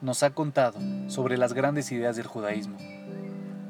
[0.00, 0.78] nos ha contado
[1.08, 2.78] sobre las grandes ideas del judaísmo.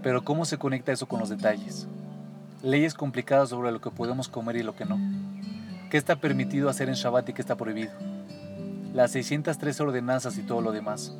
[0.02, 1.86] Pero ¿cómo se conecta eso con los detalles?
[2.62, 4.98] Leyes complicadas sobre lo que podemos comer y lo que no.
[5.90, 7.92] ¿Qué está permitido hacer en Shabbat y qué está prohibido?
[8.92, 11.14] Las 603 ordenanzas y todo lo demás.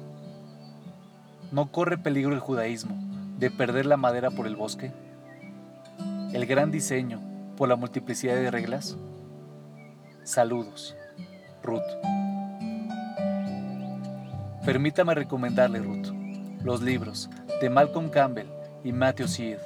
[1.52, 2.95] ¿No corre peligro el judaísmo
[3.38, 4.93] de perder la madera por el bosque?
[6.32, 7.20] ¿El gran diseño
[7.56, 8.98] por la multiplicidad de reglas?
[10.25, 10.95] Saludos.
[11.62, 12.27] Ruth.
[14.68, 16.08] Permítame recomendarle, Ruth,
[16.62, 17.30] los libros
[17.62, 18.48] de Malcolm Campbell
[18.84, 19.59] y Matthew Seed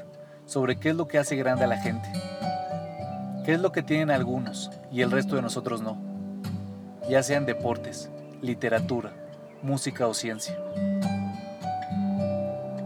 [0.47, 2.09] sobre qué es lo que hace grande a la gente,
[3.45, 6.01] qué es lo que tienen algunos y el resto de nosotros no,
[7.11, 8.11] ya sean deportes,
[8.43, 9.11] literatura,
[9.61, 10.57] música o ciencia.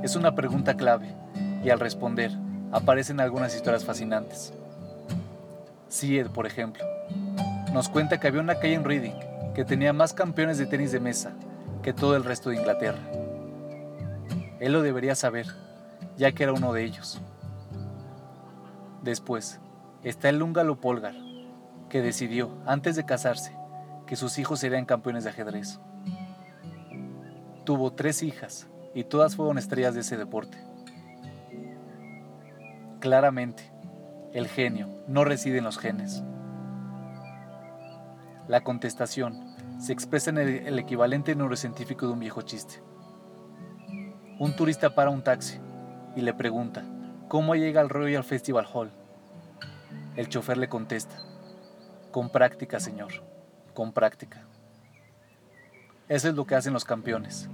[0.02, 1.08] Es una pregunta clave
[1.62, 2.30] y al responder
[2.72, 4.54] aparecen algunas historias fascinantes.
[5.88, 6.82] Seed, por ejemplo,
[7.74, 11.00] nos cuenta que había una calle en Reading que tenía más campeones de tenis de
[11.00, 11.34] mesa
[11.86, 12.98] que todo el resto de Inglaterra.
[14.58, 15.46] Él lo debería saber,
[16.16, 17.22] ya que era uno de ellos.
[19.04, 19.60] Después,
[20.02, 21.14] está el húngaro Polgar,
[21.88, 23.56] que decidió, antes de casarse,
[24.04, 25.78] que sus hijos serían campeones de ajedrez.
[27.62, 30.58] Tuvo tres hijas y todas fueron estrellas de ese deporte.
[32.98, 33.70] Claramente,
[34.32, 36.24] el genio no reside en los genes.
[38.48, 39.45] La contestación
[39.78, 42.82] se expresa en el, equivalente neurocientífico de un viejo chiste.
[44.38, 45.58] Un turista para un taxi
[46.14, 46.84] y le pregunta,
[47.28, 48.90] ¿cómo llega al Royal Festival Hall?
[50.16, 51.16] El chofer le contesta,
[52.10, 53.22] con práctica, señor,
[53.74, 54.46] con práctica.
[56.08, 57.48] Eso es lo que hacen los campeones.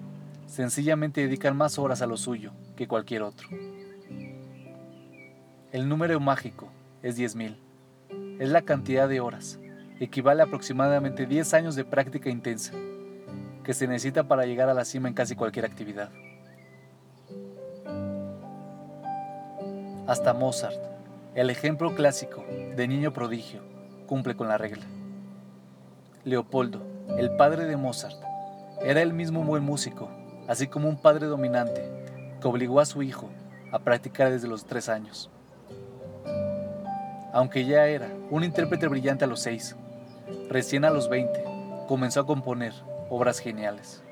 [0.46, 3.48] Sencillamente dedican más horas a lo suyo que cualquier otro.
[5.72, 6.70] El número mágico
[7.02, 7.56] es 10.000.
[8.38, 9.58] Es la cantidad de horas
[10.04, 12.72] equivale a aproximadamente 10 años de práctica intensa,
[13.62, 16.10] que se necesita para llegar a la cima en casi cualquier actividad.
[20.08, 20.80] Hasta Mozart,
[21.36, 22.44] el ejemplo clásico
[22.76, 23.62] de niño prodigio,
[24.08, 24.84] cumple con la regla.
[26.24, 26.82] Leopoldo,
[27.16, 28.20] el padre de Mozart,
[28.82, 30.08] era el mismo buen músico,
[30.48, 31.88] así como un padre dominante
[32.40, 33.30] que obligó a su hijo
[33.70, 35.30] a practicar desde los tres años.
[37.32, 39.76] Aunque ya era un intérprete brillante a los seis,
[40.48, 41.44] Recién a los 20
[41.88, 42.72] comenzó a componer
[43.10, 44.02] obras geniales.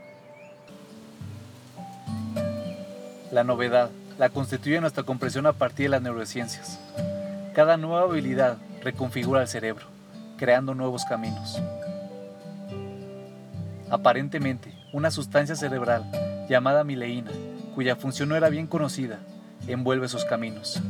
[3.30, 6.78] La novedad la constituye nuestra comprensión a partir de las neurociencias.
[7.54, 9.86] Cada nueva habilidad reconfigura el cerebro,
[10.36, 11.60] creando nuevos caminos.
[13.88, 16.04] Aparentemente, una sustancia cerebral
[16.48, 17.30] llamada mileína,
[17.74, 19.18] cuya función no era bien conocida,
[19.66, 20.80] envuelve sus caminos,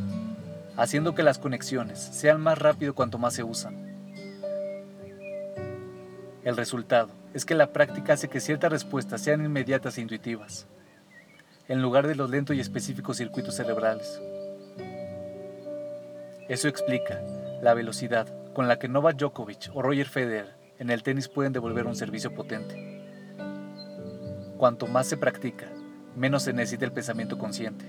[0.76, 3.79] haciendo que las conexiones sean más rápido cuanto más se usan.
[6.42, 10.66] El resultado es que la práctica hace que ciertas respuestas sean inmediatas e intuitivas,
[11.68, 14.20] en lugar de los lentos y específicos circuitos cerebrales.
[16.48, 17.20] Eso explica
[17.62, 21.86] la velocidad con la que Novak Djokovic o Roger Federer en el tenis pueden devolver
[21.86, 23.02] un servicio potente.
[24.56, 25.66] Cuanto más se practica,
[26.16, 27.84] menos se necesita el pensamiento consciente.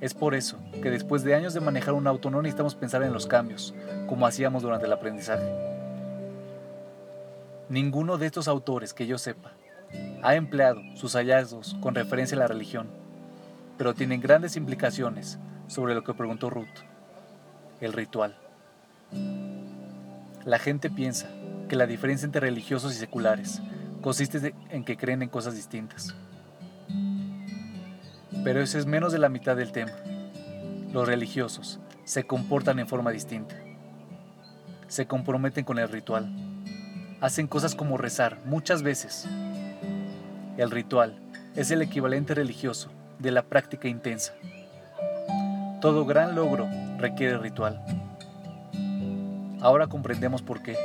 [0.00, 3.12] Es por eso que después de años de manejar un auto no necesitamos pensar en
[3.12, 3.74] los cambios,
[4.08, 5.75] como hacíamos durante el aprendizaje.
[7.68, 9.50] Ninguno de estos autores que yo sepa
[10.22, 12.86] ha empleado sus hallazgos con referencia a la religión,
[13.76, 16.66] pero tienen grandes implicaciones sobre lo que preguntó Ruth,
[17.80, 18.38] el ritual.
[20.44, 21.28] La gente piensa
[21.68, 23.60] que la diferencia entre religiosos y seculares
[24.00, 26.14] consiste en que creen en cosas distintas.
[28.44, 29.92] Pero eso es menos de la mitad del tema.
[30.92, 33.56] Los religiosos se comportan en forma distinta.
[34.86, 36.55] Se comprometen con el ritual
[37.20, 39.26] hacen cosas como rezar muchas veces.
[40.56, 41.18] El ritual
[41.54, 44.34] es el equivalente religioso de la práctica intensa.
[45.80, 46.68] Todo gran logro
[46.98, 47.82] requiere ritual.
[49.60, 50.76] Ahora comprendemos por qué.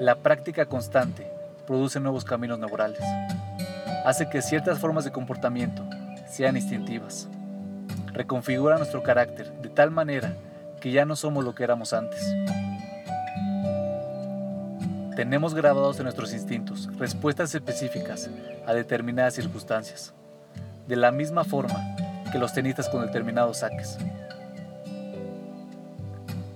[0.00, 1.30] La práctica constante
[1.66, 3.02] produce nuevos caminos neurales.
[4.04, 5.84] Hace que ciertas formas de comportamiento
[6.28, 7.28] sean instintivas.
[8.12, 10.34] Reconfigura nuestro carácter de tal manera
[10.80, 12.34] que ya no somos lo que éramos antes.
[15.20, 18.30] Tenemos grabados en nuestros instintos respuestas específicas
[18.66, 20.14] a determinadas circunstancias,
[20.88, 21.94] de la misma forma
[22.32, 23.98] que los tenistas con determinados saques.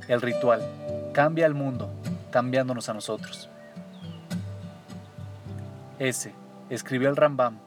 [0.09, 0.63] El ritual
[1.13, 1.91] cambia al mundo,
[2.31, 3.51] cambiándonos a nosotros.
[5.99, 6.33] Ese,
[6.71, 7.59] escribió el Rambam,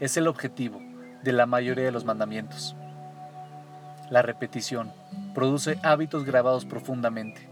[0.00, 0.82] es el objetivo
[1.22, 2.76] de la mayoría de los mandamientos.
[4.10, 4.92] La repetición
[5.34, 7.48] produce hábitos grabados profundamente.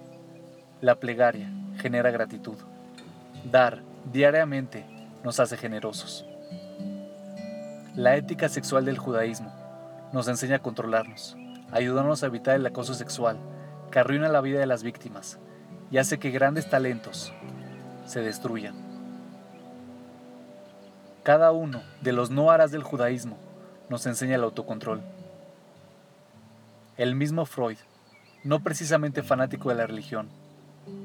[0.83, 2.59] La plegaria genera gratitud.
[3.45, 3.83] Dar
[4.13, 4.85] diariamente
[5.25, 6.27] nos hace generosos.
[7.97, 9.53] La ética sexual del judaísmo
[10.13, 11.37] nos enseña a controlarnos,
[11.73, 13.39] ayudarnos a evitar el acoso sexual
[13.91, 15.39] que arruina la vida de las víctimas
[15.91, 17.33] y hace que grandes talentos
[18.05, 18.75] se destruyan.
[21.23, 23.39] Cada uno de los no harás del judaísmo
[23.89, 25.01] nos enseña el autocontrol.
[26.97, 27.79] El mismo Freud,
[28.45, 30.29] no precisamente fanático de la religión,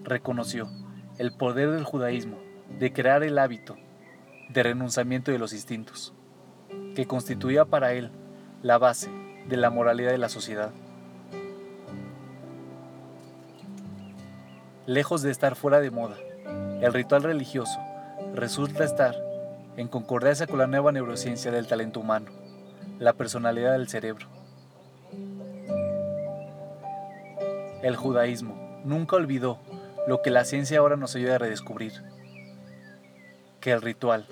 [0.03, 0.69] reconoció
[1.17, 2.37] el poder del judaísmo
[2.79, 3.77] de crear el hábito
[4.49, 6.13] de renunciamiento de los instintos,
[6.95, 8.11] que constituía para él
[8.61, 9.09] la base
[9.47, 10.71] de la moralidad de la sociedad.
[14.85, 16.17] Lejos de estar fuera de moda,
[16.81, 17.79] el ritual religioso
[18.33, 19.15] resulta estar
[19.77, 22.31] en concordancia con la nueva neurociencia del talento humano,
[22.99, 24.27] la personalidad del cerebro.
[27.81, 29.59] El judaísmo nunca olvidó
[30.07, 31.93] lo que la ciencia ahora nos ayuda a redescubrir,
[33.59, 34.25] que el ritual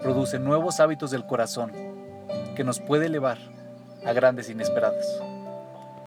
[0.00, 1.72] produce nuevos hábitos del corazón
[2.56, 3.38] que nos puede elevar
[4.04, 5.06] a grandes inesperados.